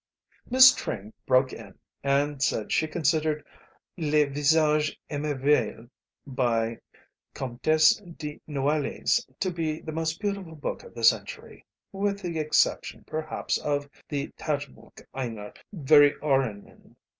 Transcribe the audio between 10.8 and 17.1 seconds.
of the century, with the exception, perhaps, of the "Tagebuch einer Verlorenen."